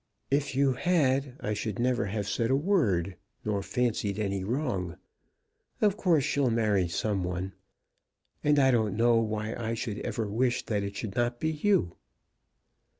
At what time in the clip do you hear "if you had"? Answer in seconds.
0.31-1.37